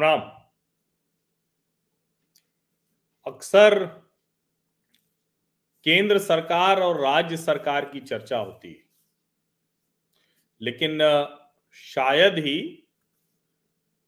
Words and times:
राम 0.00 0.20
राम। 0.20 0.32
अक्सर 3.26 3.84
केंद्र 5.84 6.18
सरकार 6.18 6.80
और 6.80 7.00
राज्य 7.00 7.36
सरकार 7.36 7.84
की 7.84 8.00
चर्चा 8.00 8.38
होती 8.38 8.68
है। 8.68 8.84
लेकिन 10.60 10.98
शायद 11.72 12.38
ही 12.38 12.88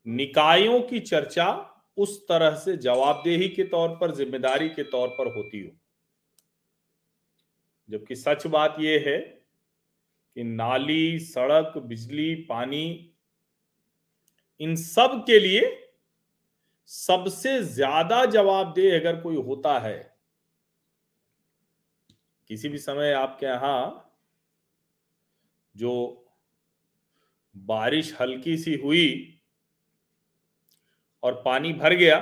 निकायों 0.06 0.80
की 0.80 1.00
चर्चा 1.00 1.74
उस 1.96 2.28
तरह 2.28 2.54
से 2.54 2.76
जवाबदेही 2.76 3.48
के 3.48 3.64
तौर 3.64 3.88
पर, 3.88 4.14
ज़िम्मेदारी 4.14 4.68
के 4.68 4.82
तौर 4.82 5.08
पर 5.08 5.34
होती 5.34 5.62
हो। 5.62 5.70
जबकि 7.90 8.16
सच 8.16 8.46
बात 8.46 8.76
यह 8.80 9.04
है 9.06 9.18
कि 9.18 10.44
नाली, 10.44 11.18
सड़क, 11.18 11.78
बिजली, 11.78 12.34
पानी 12.34 13.14
इन 14.60 14.74
सब 14.76 15.22
के 15.26 15.38
लिए 15.40 15.62
सबसे 16.90 17.60
ज़्यादा 17.64 18.24
जवाबदेह 18.26 18.98
अगर 18.98 19.20
कोई 19.20 19.36
होता 19.38 19.78
है, 19.78 19.98
किसी 22.50 22.68
भी 22.68 22.78
समय 22.78 23.12
आपके 23.14 23.46
यहाँ 23.46 24.04
जो 25.76 25.92
बारिश 27.54 28.14
हल्की 28.20 28.56
सी 28.58 28.74
हुई 28.76 29.34
और 31.22 31.42
पानी 31.44 31.72
भर 31.74 31.94
गया 31.94 32.18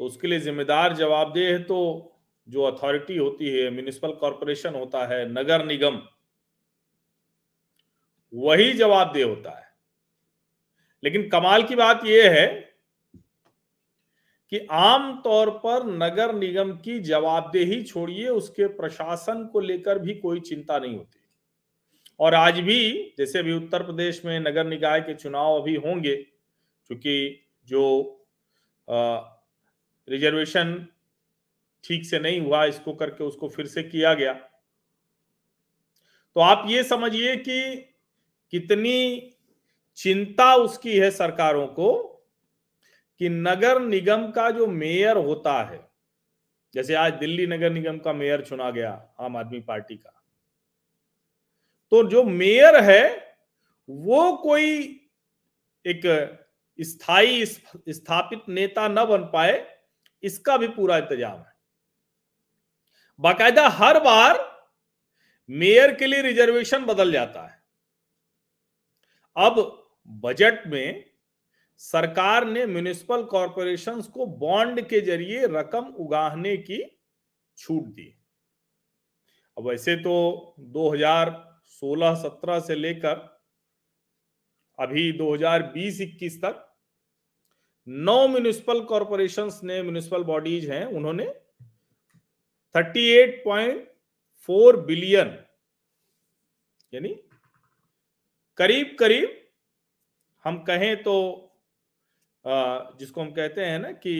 तो 0.00 0.04
उसके 0.06 0.28
लिए 0.28 0.40
जिम्मेदार 0.40 0.94
जवाबदेह 0.96 1.58
तो 1.64 1.80
जो 2.48 2.62
अथॉरिटी 2.64 3.16
होती 3.16 3.48
है 3.50 3.70
म्यूनिसिपल 3.70 4.12
कॉरपोरेशन 4.14 4.74
होता 4.74 5.06
है, 5.06 5.24
नगर 5.30 5.64
निगम, 5.66 6.00
वही 8.32 8.72
जवाबदेह 8.74 9.26
होता 9.26 9.50
है। 9.50 9.63
लेकिन 11.04 11.28
कमाल 11.28 11.62
की 11.62 11.74
बात 11.76 12.04
यह 12.04 12.30
है 12.32 12.46
कि 14.52 14.58
आम 14.72 15.20
तौर 15.24 15.50
पर 15.58 15.84
नगर 15.86 16.34
निगम 16.34 16.72
की 16.76 16.98
जवाबदेही 17.00 17.82
छोड़िए, 17.82 18.28
उसके 18.28 18.66
प्रशासन 18.68 19.44
को 19.46 19.60
लेकर 19.60 19.98
भी 19.98 20.14
कोई 20.14 20.40
चिंता 20.40 20.78
नहीं 20.78 20.96
होती। 20.96 21.20
और 22.20 22.34
आज 22.34 22.60
भी, 22.60 23.14
जैसे 23.18 23.38
अभी 23.38 23.52
उत्तर 23.52 23.82
प्रदेश 23.82 24.24
में 24.24 24.38
नगर 24.40 24.66
निकाय 24.66 25.00
के 25.00 25.14
चुनाव 25.14 25.60
अभी 25.60 25.74
होंगे 25.76 26.14
क्योंकि 26.16 27.46
जो 27.68 28.26
रिजर्वेशन 30.08 30.86
ठीक 31.84 32.04
से 32.06 32.18
नहीं 32.18 32.40
हुआ, 32.40 32.64
इसको 32.64 32.92
करके 32.94 33.24
उसको 33.24 33.48
फिर 33.48 33.66
से 33.66 33.82
किया 33.82 34.14
गया। 34.14 34.32
तो 36.36 36.40
आप 36.40 36.64
ये 36.68 36.82
समझिए 36.84 37.36
कि 37.36 37.74
कितनी 38.52 39.33
चिंता 39.98 40.54
उसकी 40.56 40.98
है 40.98 41.10
सरकारों 41.10 41.66
को 41.68 41.92
कि 43.20 43.28
नगर 43.28 43.80
निगम 43.80 44.30
का 44.30 44.50
जो 44.50 44.66
मेयर 44.66 45.16
होता 45.18 45.62
है, 45.62 45.80
जैसे 46.74 46.94
आज 46.94 47.12
दिल्ली 47.14 47.46
नगर 47.46 47.70
निगम 47.72 47.98
का 47.98 48.12
मेयर 48.12 48.44
चुना 48.44 48.70
गया 48.70 48.90
आम 49.20 49.36
आदमी 49.36 49.60
पार्टी 49.62 49.96
का 49.96 50.10
तो 51.92 52.02
जो 52.10 52.22
मेयर 52.24 52.82
है, 52.84 53.36
वो 53.88 54.32
कोई 54.36 54.70
एक 55.84 56.02
स्थायी 56.78 57.44
स्थापित 57.46 58.48
नेता 58.48 58.86
न 58.88 59.04
बन 59.06 59.24
पाए, 59.32 59.66
इसका 60.22 60.56
भी 60.56 60.68
पूरा 60.70 60.96
इंतज़ाम 60.98 61.38
है। 61.38 61.52
बाकायदा 63.20 63.68
हर 63.70 64.00
बार 64.00 64.38
मेयर 65.48 65.94
के 65.94 66.06
लिए 66.06 66.22
रिजर्वेशन 66.22 66.84
बदल 66.84 67.12
जाता 67.12 67.42
है। 67.42 67.62
अब 69.36 69.83
बजट 70.08 70.66
में 70.66 71.04
सरकार 71.80 72.44
ने 72.46 72.66
म्यूनिसिपल 72.66 73.22
कॉरपोरेशन 73.24 74.00
को 74.14 74.26
बॉन्ड 74.38 74.80
के 74.88 75.00
ज़रिए 75.00 75.46
रकम 75.50 75.84
उगाहने 75.98 76.56
की 76.58 76.82
छूट 77.58 77.86
दी। 77.86 78.14
अब 79.56 79.66
वैसे 79.68 79.96
तो 79.96 80.54
2016-17 80.74 82.60
से 82.60 82.74
लेकर 82.74 83.16
अभी 84.78 85.12
2020-21 85.18 86.38
तक 86.44 86.70
नौ 87.86 88.26
म्यूनिसिपल 88.28 88.80
कॉरपोरेशन 88.84 89.50
ने 89.64 89.82
म्यूनिसिपल 89.82 90.22
बॉडीज 90.24 90.70
हैं, 90.70 90.84
उन्होंने 90.86 91.24
38.4 92.74 94.76
बिलियन 94.86 95.38
यानी 96.92 97.14
करीब 98.58 98.96
करीब 99.00 99.40
हम 100.44 100.56
कहें 100.64 101.02
तो 101.02 101.14
जिसको 102.44 103.20
हम 103.20 103.30
कहते 103.30 103.64
हैं 103.64 103.78
ना 103.78 103.90
कि 103.92 104.14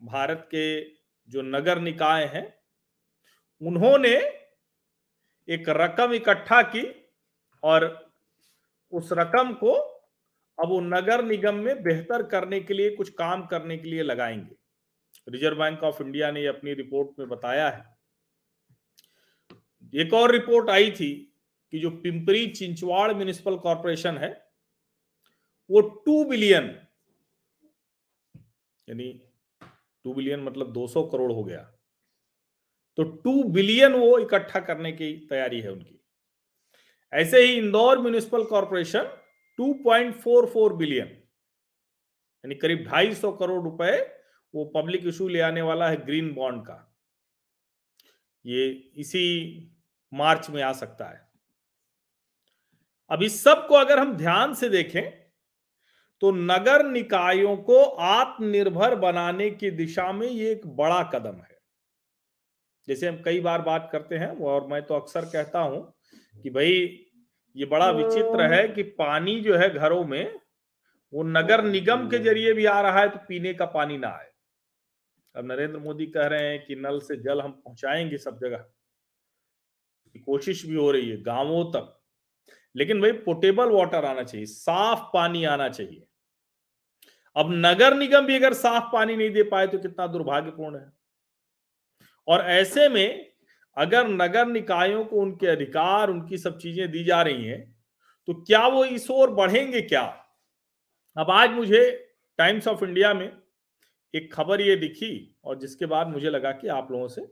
भारत 0.00 0.48
के 0.50 0.80
जो 1.28 1.42
नगर 1.42 1.80
निकाय 1.80 2.24
हैं, 2.24 2.46
उन्होंने 3.62 4.14
एक 5.48 5.68
रकम 5.68 6.12
इकट्ठा 6.14 6.62
की 6.64 6.84
और 7.62 7.86
उस 8.92 9.08
रकम 9.12 9.52
को 9.54 9.72
अब 10.58 10.68
वो 10.68 10.80
नगर 10.80 11.24
निगम 11.24 11.54
में 11.54 11.82
बेहतर 11.82 12.22
करने 12.22 12.60
के 12.60 12.74
लिए, 12.74 12.90
कुछ 12.90 13.08
काम 13.08 13.44
करने 13.46 13.76
के 13.78 13.88
लिए 13.88 14.02
लगाएँगे। 14.02 14.56
रिज़र्व 15.26 15.58
बैंक 15.58 15.82
ऑफ़ 15.84 16.02
इंडिया 16.02 16.30
ने 16.30 16.46
अपनी 16.46 16.74
रिपोर्ट 16.74 17.18
में 17.18 17.28
बताया 17.28 17.68
है। 17.68 17.84
एक 19.94 20.14
और 20.14 20.32
रिपोर्ट 20.32 20.70
आई 20.70 20.90
थी 20.90 21.12
कि 21.72 21.78
जो 21.78 21.90
पिंपरी 22.02 22.46
चिंचवाड़ 22.46 23.12
म्यूनिसिपल 23.12 23.56
कॉरपोरेशन 23.58 24.18
है 24.18 24.30
वो 25.70 25.80
टू 25.80 26.24
बिलियन 26.24 26.64
यानी 28.88 29.12
टू 30.04 30.14
बिलियन 30.14 30.40
मतलब 30.40 30.72
200 30.72 31.02
करोड़ 31.12 31.32
हो 31.32 31.44
गया। 31.44 31.62
तो 32.98 33.02
टू 33.02 33.42
बिलियन 33.44 33.92
वो 33.92 34.18
इकट्ठा 34.18 34.60
करने 34.60 34.92
की 34.92 35.12
तैयारी 35.30 35.60
है 35.60 35.72
उनकी। 35.72 35.98
ऐसे 37.12 37.42
ही 37.42 37.52
इंदौर 37.52 37.98
म्यूनिसिपल 37.98 38.44
कॉरपोरेशन 38.44 39.04
2.44 39.58 40.72
बिलियन 40.76 41.06
यानी 41.06 42.54
करीब 42.54 42.86
250 42.88 43.32
करोड़ 43.38 43.62
रुपए 43.64 43.96
वो 44.54 44.64
पब्लिक 44.64 45.06
इशू 45.06 45.28
ले 45.28 45.40
आने 45.40 45.62
वाला 45.62 45.88
है 45.88 46.04
ग्रीन 46.06 46.32
बॉन्ड 46.34 46.62
का। 46.62 46.78
ये 48.44 48.68
इसी 48.96 49.26
मार्च 50.12 50.50
में 50.50 50.62
आ 50.62 50.72
सकता 50.72 51.08
है। 51.08 51.30
अब 53.10 53.22
इस 53.22 53.46
अगर 53.48 53.98
हम 53.98 54.16
ध्यान 54.16 54.54
से 54.54 54.68
देखें 54.68 55.21
तो 56.22 56.30
नगर 56.30 56.84
निकायों 56.86 57.56
को 57.56 57.82
आत्मनिर्भर 57.84 58.94
बनाने 58.94 59.50
की 59.50 59.70
दिशा 59.70 60.12
में 60.12 60.26
ये 60.26 60.50
एक 60.52 60.66
बड़ा 60.66 61.02
कदम 61.02 61.36
है। 61.36 61.58
जैसे 62.88 63.08
हम 63.08 63.22
कई 63.24 63.40
बार 63.40 63.62
बात 63.62 63.88
करते 63.92 64.16
हैं 64.16 64.28
और 64.40 64.66
मैं 64.66 64.82
तो 64.82 64.94
अक्सर 64.94 65.24
कहता 65.24 65.60
हूँ 65.60 65.94
कि 66.42 66.50
भाई 66.50 66.72
ये 67.56 67.64
बड़ा 67.64 67.90
विचित्र 67.90 68.52
है 68.54 68.68
कि 68.68 68.82
पानी 68.82 69.40
जो 69.40 69.56
है 69.56 69.70
घरों 69.70 70.04
में 70.04 70.40
वो 71.12 71.22
नगर 71.22 71.64
निगम 71.64 72.08
के 72.08 72.18
ज़रिए 72.18 72.52
भी 72.52 72.64
आ 72.64 72.80
रहा 72.80 73.00
है 73.00 73.08
तो 73.08 73.18
पीने 73.28 73.54
का 73.54 73.66
पानी 73.66 73.98
ना 73.98 74.08
आए। 74.08 74.30
अब 75.34 75.50
नरेंद्र 75.52 75.78
मोदी 75.78 76.06
कह 76.06 76.26
रहे 76.26 76.48
हैं 76.48 76.64
कि 76.66 76.74
नल 76.74 77.00
से 77.00 77.16
जल 77.16 77.40
हम 77.40 77.50
पहुंचाएँगे 77.50 78.18
सब 78.18 78.38
जगह। 78.38 78.64
कोशिश 80.26 80.66
भी 80.66 80.74
हो 80.74 80.90
रही 80.90 81.10
है 81.10 81.22
गाँवों 81.22 81.64
तक। 81.72 82.00
लेकिन 82.76 83.00
भाई 83.00 83.12
पोटेबल 83.12 83.70
वाटर 83.70 84.04
आना 84.04 84.22
चाहिए 84.22 84.46
साफ़ 84.46 85.00
पानी 85.14 85.44
आना 85.44 85.68
चाहिए। 85.68 86.06
अब 87.36 87.48
नगर 87.50 87.94
निगम 87.94 88.26
भी 88.26 88.36
अगर 88.36 88.54
साफ़ 88.54 88.92
पानी 88.92 89.16
नहीं 89.16 89.30
दे 89.30 89.42
पाए 89.42 89.66
तो 89.66 89.78
कितना 89.78 90.06
दुर्भाग्यपूर्ण 90.06 90.78
है। 90.78 90.92
और 92.28 92.40
ऐसे 92.42 92.88
में 92.88 93.32
अगर 93.76 94.08
नगर 94.08 94.46
निकायों 94.46 95.04
को 95.04 95.16
उनके 95.16 95.46
अधिकार, 95.46 96.10
उनकी 96.10 96.38
सब 96.38 96.58
चीज़ें 96.58 96.90
दी 96.90 97.04
जा 97.04 97.20
रही 97.22 97.44
हैं 97.44 97.60
तो 98.28 98.34
क्या 98.42 98.66
वो 98.66 98.84
इस 98.84 99.10
ओर 99.10 99.30
बढ़ेंगे 99.30 99.80
क्या? 99.82 100.02
अब 101.16 101.30
आज 101.30 101.50
मुझे 101.50 101.90
टाइम्स 102.38 102.68
ऑफ़ 102.68 102.84
इंडिया 102.84 103.14
में 103.14 103.30
एक 104.14 104.32
खबर 104.34 104.60
ये 104.60 104.76
दिखी 104.76 105.36
और 105.44 105.58
जिसके 105.58 105.86
बाद 105.86 106.08
मुझे 106.08 106.30
लगा 106.30 106.52
कि 106.52 106.68
आप 106.68 106.90
लोगों 106.92 107.08
से 107.08 107.26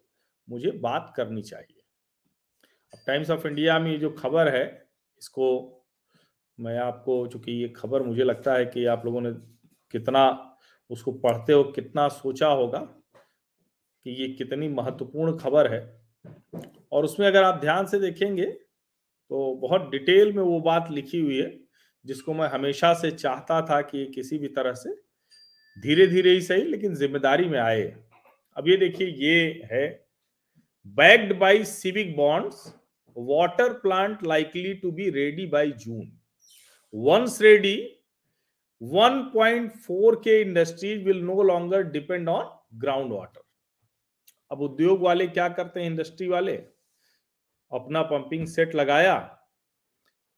मुझे 0.49 0.71
बात 0.81 1.13
करनी 1.17 1.43
चाहिए। 1.43 1.83
अब 2.93 3.03
टाइम्स 3.07 3.31
ऑफ़ 3.31 3.47
इंडिया 3.47 3.79
में 3.79 3.99
जो 4.01 4.11
खबर 4.11 4.49
है, 4.49 4.65
इसको 5.21 5.87
मैं 6.59 6.79
आपको, 6.79 7.27
चूँकि 7.27 7.53
ये 7.53 7.69
खबर 7.69 8.03
मुझे 8.03 8.25
लगता 8.25 8.55
है 8.55 8.65
कि 8.67 8.85
आप 8.87 9.05
लोगों 9.05 9.21
ने 9.21 9.31
कितना 9.95 10.23
उसको 10.91 11.13
पढ़ते 11.15 11.53
हो, 11.53 11.63
कितना 11.65 12.09
सोचा 12.09 12.47
होगा 12.49 12.79
कि 12.79 14.11
ये 14.13 14.29
कितनी 14.29 14.69
महत्वपूर्ण 14.71 15.37
खबर 15.39 15.73
है। 15.73 15.81
और 16.93 17.05
उसमें 17.05 17.27
अगर 17.27 17.43
आप 17.45 17.61
ध्यान 17.61 17.87
से 17.87 17.99
देखेंगे 18.01 18.47
तो 18.47 19.55
बहुत 19.57 19.91
डिटेल 19.91 20.33
में 20.33 20.43
वो 20.43 20.61
बात 20.61 20.89
लिखी 20.91 21.21
हुई 21.21 21.37
है, 21.37 21.51
जिसको 22.05 22.35
मैं 22.35 22.49
हमेशा 22.49 22.93
से 22.95 23.11
चाहता 23.13 23.61
था 23.67 23.81
कि 23.83 24.05
किसी 24.15 24.39
भी 24.39 24.49
तरह 24.51 24.73
से 24.75 24.95
धीरे 25.77 26.07
धीरे 26.07 26.31
ही 26.31 26.41
सही, 26.41 26.63
लेकिन 26.63 26.95
ज़िम्मेदारी 26.95 27.45
में 27.45 27.59
आए। 27.59 27.83
अब 28.57 28.69
ये 28.69 28.77
देखिए, 28.77 29.07
ये 29.09 29.69
है। 29.73 29.89
Backed 30.97 31.39
by 31.39 31.63
civic 31.65 32.17
bonds 32.17 32.67
water 33.17 33.73
plant 33.75 34.27
likely 34.27 34.75
to 34.75 34.91
be 34.93 35.09
ready 35.11 35.47
by 35.47 35.71
June 35.79 36.11
once 36.95 37.41
ready 37.43 37.77
1.4 38.83 40.17
K 40.17 40.41
industries 40.41 41.05
will 41.05 41.21
no 41.23 41.43
longer 41.43 41.83
depend 41.83 42.29
on 42.29 42.79
ground 42.79 43.13
water 43.13 43.43
अब 44.51 44.61
उद्योग 44.61 45.01
वाले 45.01 45.27
क्या 45.27 45.49
करते 45.49 45.81
हैं 45.81 45.87
इंडस्ट्री 45.87 46.29
वाले? 46.29 46.53
अपना 47.73 48.03
पंपिंग 48.03 48.47
सेट 48.47 48.75
लगाया, 48.75 49.15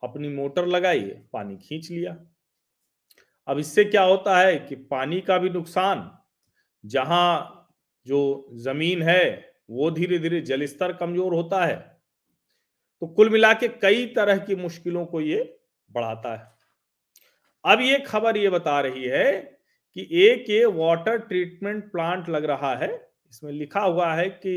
अपनी 0.03 0.29
मोटर 0.29 0.67
लगाई, 0.67 1.01
पानी 1.33 1.57
खींच 1.57 1.91
लिया। 1.91 2.17
अब 3.49 3.59
इससे 3.59 3.85
क्या 3.85 4.03
होता 4.03 4.39
है 4.39 4.59
कि 4.59 4.75
पानी 4.75 5.21
का 5.21 5.39
भी 5.39 5.51
नुकसान, 5.51 6.19
जहाँ 6.87 7.69
जो 8.07 8.49
ज़मीन 8.55 9.03
है, 9.03 9.55
वो 9.71 9.91
धीरे 9.91 10.19
धीरे 10.19 10.41
जल 10.41 10.67
स्तर 10.67 10.93
कमज़ोर 10.93 11.35
होता 11.35 11.65
है। 11.65 12.01
तो 13.01 13.07
कुल 13.07 13.31
मिला 13.31 13.53
के 13.53 13.69
कई 13.69 14.07
तरह 14.07 14.39
की 14.39 14.55
मुश्किलों 14.55 15.07
को 15.07 15.21
ये 15.21 15.61
बढ़ाता 15.91 16.37
है। 16.37 16.52
अब 17.65 17.81
ये 17.81 17.99
खबर 18.07 18.37
ये 18.37 18.49
बता 18.51 18.81
रही 18.81 19.05
है 19.05 19.33
कि 19.97 20.07
एक 20.23 20.51
ये 20.51 20.65
वाटर 20.67 21.19
ट्रीटमेंट 21.19 21.91
प्लांट 21.93 22.29
लग 22.29 22.45
रहा 22.45 22.75
है। 22.77 22.91
इसमें 23.31 23.53
लिखा 23.53 23.81
हुआ 23.81 24.13
है 24.15 24.29
कि 24.29 24.55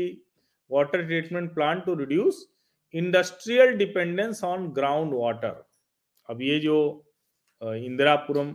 water 0.70 1.02
treatment 1.06 1.52
plant 1.54 1.84
to 1.84 1.94
reduce 1.94 2.46
industrial 2.94 3.72
dependence 3.76 4.42
on 4.44 4.66
ground 4.72 5.14
water 5.14 5.64
अब 6.28 6.42
ये 6.42 6.58
जो 6.60 6.76
इंदिरापुरम 7.62 8.54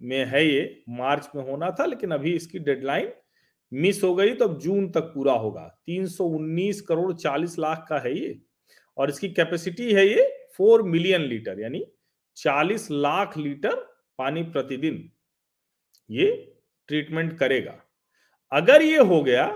में 0.00 0.24
है 0.26 0.44
ये, 0.46 0.82
मार्च 0.88 1.28
में 1.34 1.42
होना 1.44 1.70
था, 1.70 1.84
लेकिन 1.86 2.10
अभी 2.10 2.34
इसकी 2.36 2.58
डेडलाइन 2.60 3.12
मिस 3.72 4.02
हो 4.04 4.14
गई 4.14 4.34
तो 4.34 4.48
अब 4.48 4.58
जून 4.60 4.90
तक 4.90 5.10
पूरा 5.14 5.32
होगा। 5.34 5.62
319 5.88 6.80
करोड़ 6.80 7.12
40 7.14 7.58
लाख 7.58 7.86
का 7.88 7.98
है 7.98 8.12
ये, 8.18 8.38
और 8.96 9.10
इसकी 9.10 9.28
कैपेसिटी 9.30 9.92
है 9.92 10.06
ये 10.06 10.28
4 10.60 10.82
मिलियन 10.84 11.22
लीटर 11.22 11.60
यानी 11.60 11.84
40 12.38 12.90
लाख 12.90 13.36
लीटर 13.38 13.74
पानी 14.18 14.42
प्रतिदिन 14.44 15.10
ये 16.10 16.26
ट्रीटमेंट 16.88 17.38
करेगा। 17.38 17.74
अगर 18.52 18.82
ये 18.82 18.98
हो 19.00 19.22
गया 19.22 19.46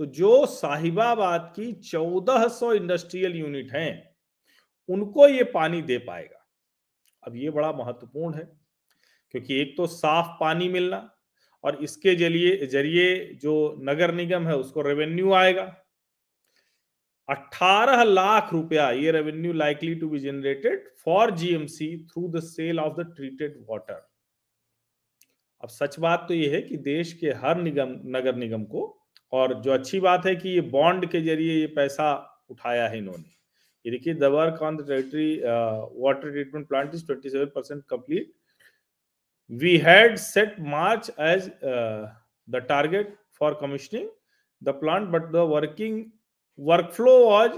तो 0.00 0.06
जो 0.08 0.46
साहिबाबाद 0.48 1.52
की 1.56 1.72
1400 1.84 2.72
इंडस्ट्रियल 2.74 3.34
यूनिट 3.36 3.72
हैं, 3.72 4.14
उनको 4.88 5.26
ये 5.28 5.44
पानी 5.46 5.82
दे 5.82 5.98
पाएगा। 6.00 6.46
अब 7.22 7.36
ये 7.36 7.50
बड़ा 7.50 7.72
महत्वपूर्ण 7.72 8.34
है, 8.34 8.44
क्योंकि 9.34 9.60
एक 9.60 9.76
तो 9.76 9.86
साफ़ 9.88 10.26
पानी 10.40 10.68
मिलना 10.68 11.08
और 11.64 11.82
इसके 11.84 12.14
ज़रिए 12.16 12.66
ज़रिए 12.66 13.24
जो 13.34 13.54
नगर 13.82 14.14
निगम 14.14 14.46
है, 14.48 14.56
उसको 14.56 14.82
रेवेन्यू 14.82 15.32
आएगा। 15.34 15.64
18 17.30 18.04
लाख 18.04 18.52
रुपया 18.52 18.90
ये 18.90 19.10
revenue 19.10 19.52
likely 19.52 19.94
to 19.94 20.08
be 20.08 20.18
generated 20.18 20.88
for 21.04 21.30
GMC 21.30 21.96
through 22.06 22.28
the 22.28 22.40
sale 22.44 22.80
of 22.80 23.00
the 23.00 23.12
treated 23.16 23.64
water 23.68 24.06
अब 25.62 25.68
सच 25.68 25.98
बात 25.98 26.24
तो 26.28 26.34
ये 26.34 26.54
है 26.54 26.60
कि 26.62 26.76
देश 26.76 27.12
के 27.12 27.30
हर 27.42 27.60
निगम, 27.62 27.90
नगर 28.16 28.36
निगम 28.36 28.64
को, 28.64 28.96
और 29.32 29.54
जो 29.62 29.72
अच्छी 29.72 30.00
बात 30.00 30.26
है 30.26 30.34
कि 30.36 30.48
ये 30.48 30.60
बॉन्ड 30.70 31.06
के 31.10 31.20
ज़रिए 31.20 31.60
ये 31.60 31.66
पैसा 31.76 32.12
उठाया 32.50 32.88
है 32.88 32.98
इन्होंने। 32.98 33.30
ये 33.84 33.90
देखिए 33.90 34.14
the 34.14 34.24
work 34.34 34.62
on 34.62 34.76
the 34.76 34.86
territory 34.88 35.36
water 36.02 36.30
treatment 36.30 36.68
plant 36.68 36.94
is 36.94 37.04
27 37.04 37.50
percent 37.54 37.82
complete 37.90 38.32
we 39.50 39.76
had 39.78 40.16
set 40.16 40.56
March 40.60 41.10
as 41.20 41.50
the 42.48 42.64
target 42.68 43.16
for 43.38 43.58
commissioning 43.60 44.08
the 44.62 44.68
plant 44.80 45.08
but 45.08 45.30
the 45.32 45.36
the 45.36 46.04
workflow 46.60 47.12
was 47.24 47.52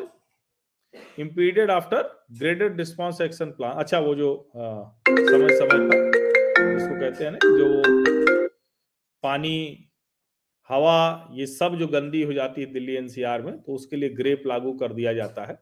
impeded 1.21 1.71
after 1.71 2.03
graded 2.39 2.77
response 2.79 3.21
action 3.21 3.51
plan 3.51 3.73
अच्छा 3.79 3.99
वो 3.99 4.15
जो 4.15 4.29
आ, 4.57 4.85
समय 5.09 5.49
समय 5.59 5.89
पर 5.89 6.77
इसको 6.77 7.01
कहते 7.01 7.25
हैं 7.25 7.31
ना 7.33 7.39
जो 7.59 8.49
पानी 9.23 9.89
हवा 10.69 11.29
ये 11.33 11.47
सब 11.47 11.77
जो 11.79 11.87
गंदी 11.87 12.23
हो 12.23 12.33
जाती 12.33 12.61
है 12.61 12.67
दिल्ली 12.73 12.95
एनसीआर 12.97 13.43
में 13.43 13.61
तो 13.63 13.75
उसके 13.75 13.97
लिए 13.97 14.09
ग्रेप 14.21 14.43
लागू 14.47 14.73
कर 14.73 14.93
दिया 14.93 15.13
जाता 15.13 15.45
है। 15.45 15.59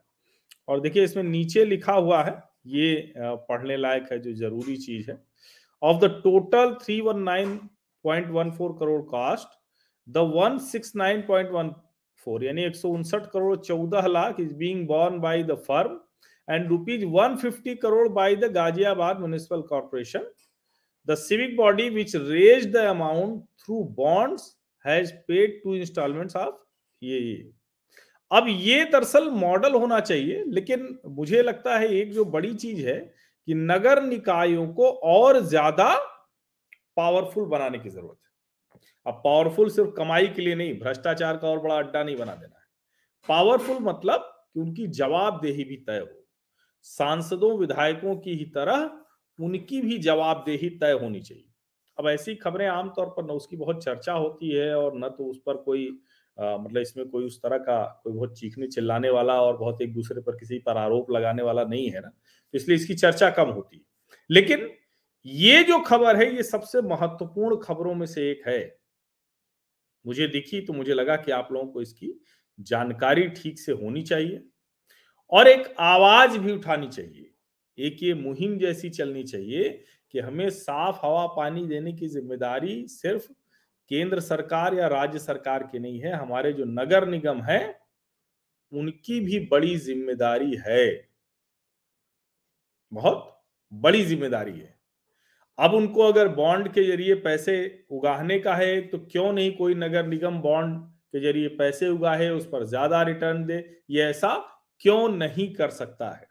और 0.69 0.81
देखिए 0.81 1.05
इसमें 1.05 1.23
नीचे 1.25 1.65
लिखा 1.65 1.93
हुआ 1.93 2.23
है 2.23 2.33
ये 2.67 3.13
पढ़ने 3.19 3.77
लायक 3.77 4.13
है 4.13 4.19
जो 4.19 4.33
ज़रूरी 4.33 4.77
चीज़ 4.77 5.11
है। 5.11 5.17
Of 5.83 5.97
the 5.97 6.05
total 6.25 6.75
319.14 6.85 8.79
crore 8.81 9.03
cost 9.03 9.49
the 10.09 10.17
169.1 10.19 11.71
four, 12.25 12.45
यानी 12.45 12.65
एक 12.65 12.77
करोड़ 13.27 13.57
चौदह 13.59 14.07
lakh 14.09 14.41
is 14.41 14.55
being 14.57 14.87
borne 14.89 15.19
by 15.21 15.43
the 15.45 15.55
firm 15.69 15.99
and 16.49 16.69
rupees 16.69 17.05
150 17.07 17.75
crore 17.83 18.09
by 18.11 18.37
the 18.37 18.51
Ghaziabad 18.55 19.19
municipal 19.19 19.63
corporation 19.69 20.31
the 21.09 21.15
civic 21.19 21.57
body 21.57 21.89
which 21.91 22.17
raise 22.17 22.67
the 22.73 22.77
amount 22.89 23.43
through 23.61 23.83
bonds 23.97 24.55
has 24.85 25.13
paid 25.29 25.61
two 25.65 25.75
installment 25.77 26.37
of 26.37 26.55
ये 27.03 27.19
ये 27.21 27.51
अब 28.31 28.47
ये 28.49 28.85
दरअसल 28.85 29.29
model 29.33 29.75
होना 29.75 29.99
चाहिए, 30.01 30.43
लेकिन 30.49 30.99
मुझे 31.09 31.43
लगता 31.43 31.79
है 31.79 31.89
एक 31.95 32.13
जो 32.13 32.25
बड़ी 32.27 32.53
चीज़ 32.55 32.87
है 32.87 32.99
कि 33.49 33.55
नगर 33.55 34.03
निकायों 34.03 34.67
को 34.75 34.91
और 35.13 35.41
ज़्यादा 35.45 35.95
पावरफुल 36.97 37.45
बनाने 37.49 37.79
की 37.79 37.89
ज़रूरत 37.89 38.17
है। 38.17 38.30
अब 39.07 39.21
पावरफुल 39.25 39.71
सिर्फ़ 39.71 39.91
कमाई 39.91 40.27
के 40.27 40.43
लिए 40.43 40.55
नहीं 40.55 40.79
भ्रष्टाचार 40.81 41.37
का 41.37 41.49
और 41.49 41.61
बड़ा 41.61 41.77
अड्डा 41.77 42.03
नहीं 42.03 42.17
बना 42.17 42.35
देना 42.35 42.59
है। 42.59 42.67
पावरफुल 43.29 43.79
मतलब 43.83 44.21
कि 44.55 44.61
उनकी 44.61 44.87
जवाबदेही 44.87 45.65
भी 45.65 45.77
तय 45.79 45.99
हो। 45.99 46.25
सांसदों 46.87 47.59
विधायकों 47.59 48.17
की 48.17 48.35
ही 48.35 48.45
तरह 48.45 48.91
उनकी 49.39 49.81
भी 49.83 49.99
जवाबदेही 49.99 50.69
तय 50.71 50.93
होनी 50.93 51.21
चाहिए। 51.21 51.45
अब 51.99 52.09
ऐसी 52.09 52.35
खबरें 52.35 52.67
आमतौर 52.69 53.07
पर 53.07 53.25
न 53.25 53.31
उसकी 53.31 53.57
बहुत 53.57 53.85
चर्चा 53.85 54.13
होती 54.13 54.51
है 54.51 54.75
और 54.77 54.99
न 54.99 55.09
तो 55.09 55.25
उस 55.25 55.41
पर 55.47 55.57
कोई 55.57 55.89
आ, 56.39 56.57
मतलब 56.57 56.83
इसमें 56.83 57.09
कोई 57.09 57.25
उस 57.25 57.39
तरह 57.43 57.59
का 57.59 57.83
कोई 58.05 58.13
बहुत 58.13 58.39
चीखने 58.39 58.67
चिल्लाने 58.67 59.11
वाला 59.11 59.41
और 59.43 59.57
बहुत 59.57 59.83
एक 59.83 59.93
दूसरे 59.95 60.21
पर 60.21 60.37
किसी 60.37 60.59
पर 60.59 60.77
आरोप 60.77 61.11
लगाने 61.11 61.43
वाला 61.43 61.65
नहीं 61.65 61.91
है 61.91 62.01
ना 62.01 62.09
तो 62.09 62.57
इसलिए 62.57 62.77
इसकी 62.77 62.95
चर्चा 62.95 63.31
कम 63.31 63.49
होती 63.49 63.77
है। 63.77 63.83
लेकिन 64.31 64.69
ये 65.27 65.63
जो 65.65 65.79
खबर 65.79 66.17
है 66.17 66.35
ये 66.37 66.43
सबसे 66.43 66.83
महत्वपूर्ण 66.83 67.57
खबरों 67.57 67.95
में 67.95 68.07
से 68.07 68.31
एक 68.31 68.43
है। 68.49 68.80
मुझे 70.05 70.27
दिखी 70.29 70.61
तो 70.61 70.73
मुझे 70.73 70.95
लगा 70.95 71.17
कि 71.17 71.33
आप 71.33 71.49
लोगों 71.53 71.67
को 71.73 71.83
इसकी 71.83 72.13
जानकारी 72.59 73.29
ठीक 73.33 73.59
से 73.61 73.73
होनी 73.73 74.03
चाहिए 74.03 74.43
और 75.33 75.49
एक 75.49 75.75
आवाज़ 75.81 76.39
भी 76.39 76.53
उठानी 76.53 76.89
चाहिए। 76.89 77.31
एक 77.79 78.03
ये 78.03 78.15
मुहिम 78.15 78.59
जैसी 78.59 78.91
चलनी 78.91 79.23
चाहिए 79.25 79.69
कि 80.15 80.19
हमें 80.21 80.49
साफ़ 80.51 81.07
हवा 81.07 81.27
पानी 81.27 81.67
देने 81.67 81.93
की 81.93 82.09
ज़िम्मेदारी 82.09 82.85
सिर्फ़ 82.89 83.27
केंद्र 83.91 84.21
सरकार 84.21 84.75
या 84.75 84.87
राज्य 84.89 85.19
सरकार 85.19 85.63
की 85.65 85.79
नहीं 85.79 86.01
है, 86.01 86.13
हमारे 86.13 86.53
जो 86.53 86.65
नगर 86.67 87.07
निगम 87.09 87.43
है, 87.43 87.61
उनकी 88.73 89.21
भी 89.21 89.39
बड़ी 89.47 89.77
ज़िम्मेदारी 89.79 90.57
है। 90.67 91.11
बहुत 92.93 93.27
बड़ी 93.73 94.05
ज़िम्मेदारी 94.05 94.53
है। 94.53 94.80
अब 95.59 95.75
उनको 95.75 96.03
अगर 96.03 96.29
बॉन्ड 96.29 96.69
के 96.73 96.83
ज़रिए 96.85 97.15
पैसे 97.15 97.55
उगाहने 97.91 98.39
का 98.39 98.55
है 98.55 98.81
तो 98.83 98.99
क्यों 99.01 99.33
नहीं 99.33 99.53
कोई 99.57 99.75
नगर 99.75 100.07
निगम 100.07 100.41
बॉन्ड 100.41 100.79
के 101.13 101.21
ज़रिए 101.21 101.49
पैसे 101.49 101.89
उगाहे 101.89 102.29
उस 102.31 102.47
पर 102.47 102.65
ज़्यादा 102.65 103.03
रिटर्न 103.03 103.45
दे? 103.45 103.65
ये 103.91 104.03
ऐसा 104.03 104.35
क्यों 104.81 105.09
नहीं 105.09 105.53
कर 105.55 105.71
सकता 105.71 106.11
है? 106.11 106.27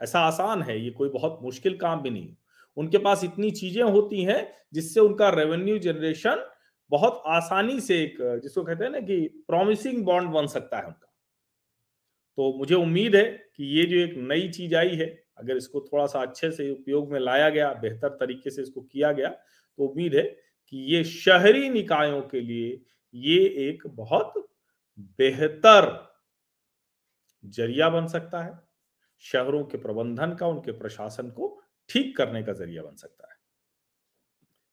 ऐसा 0.00 0.20
आसान 0.20 0.62
है, 0.62 0.78
ये 0.80 0.90
कोई 0.90 1.08
बहुत 1.08 1.38
मुश्किल 1.42 1.76
काम 1.76 2.02
भी 2.02 2.10
नहीं 2.10 2.34
उनके 2.76 2.98
पास 2.98 3.24
इतनी 3.24 3.50
चीज़ें 3.50 3.82
होती 3.84 4.22
हैं, 4.24 4.48
जिससे 4.74 5.00
उनका 5.00 5.28
रेवेन्यू 5.30 5.78
जनरेशन 5.78 6.44
बहुत 6.90 7.22
आसानी 7.26 7.80
से 7.80 8.02
एक, 8.02 8.16
जिसको 8.42 8.62
कहते 8.64 8.84
हैं 8.84 8.90
ना 8.90 9.00
कि 9.00 9.44
प्रॉमिसिंग 9.48 10.04
बॉन्ड 10.04 10.30
बन 10.30 10.46
सकता 10.46 10.76
है 10.76 10.86
उनका। 10.86 11.12
तो 12.38 12.52
मुझे 12.58 12.74
उम्मीद 12.74 13.16
है 13.16 13.24
कि 13.24 13.64
ये 13.78 13.84
जो 13.86 13.96
एक 13.98 14.14
नई 14.18 14.48
चीज़ 14.48 14.74
आई 14.76 14.94
है 14.96 15.06
अगर 15.38 15.56
इसको 15.56 15.80
थोड़ा 15.80 16.06
सा 16.06 16.22
अच्छे 16.22 16.50
से 16.50 16.70
उपयोग 16.70 17.12
में 17.12 17.18
लाया 17.20 17.50
गया, 17.50 17.72
बेहतर 17.72 18.08
तरीके 18.08 18.50
से 18.50 18.62
इसको 18.62 18.80
किया 18.80 19.12
गया 19.12 19.28
तो 19.28 19.84
उम्मीद 19.84 20.14
है 20.14 20.22
कि 20.66 20.78
ये 20.94 21.04
शहरी 21.04 21.68
निकायों 21.68 22.22
के 22.22 22.40
लिए 22.40 22.80
ये 23.14 23.38
एक 23.68 23.86
बहुत 23.86 24.32
बेहतर 25.18 25.90
ज़रिया 27.44 27.88
बन 27.90 28.06
सकता 28.06 28.42
है। 28.42 28.58
शहरों 29.24 29.64
के 29.64 29.78
प्रबंधन 29.78 30.34
का, 30.34 30.46
उनके 30.46 30.72
प्रशासन 30.72 31.30
को 31.30 31.62
ठीक 31.88 32.16
करने 32.16 32.42
का 32.42 32.52
ज़रिया 32.52 32.82
बन 32.82 32.96
सकता 32.96 33.28
है। 33.28 33.36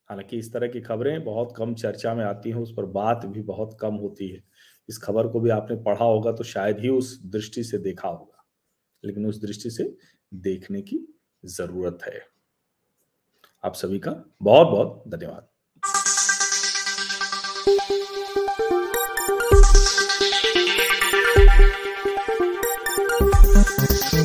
हालाँकि 0.10 0.38
इस 0.38 0.54
तरह 0.54 0.68
की 0.68 0.82
खबरें 0.82 1.24
बहुत 1.24 1.54
कम 1.58 1.74
चर्चा 1.74 2.14
में 2.14 2.24
आती 2.26 2.50
हैं, 2.50 2.58
उस 2.58 2.74
पर 2.78 2.86
बात 2.86 3.26
भी 3.26 3.42
बहुत 3.42 3.78
कम 3.82 3.96
होती 3.96 4.28
है। 4.28 4.44
इस 4.90 4.98
खबर 4.98 5.28
को 5.28 5.40
भी 5.40 5.50
आपने 5.50 5.76
पढ़ा 5.76 6.06
होगा 6.06 6.32
तो 6.32 6.44
शायद 6.44 6.80
ही 6.80 6.90
उस 6.90 7.22
दृष्टि 7.26 7.64
से 7.64 7.78
देखा 7.78 8.08
होगा। 8.08 8.46
लेकिन 9.04 9.26
उस 9.26 9.42
दृष्टि 9.42 9.70
से 9.70 9.84
देखने 10.34 10.82
की 10.82 11.20
ज़रूरत 11.46 12.00
है। 12.04 12.28
आप 13.64 13.74
सभी 13.76 14.00
का 14.00 14.12
बहुत 14.42 14.68
बहुत 14.68 15.04
धन्यवाद। 15.08 15.48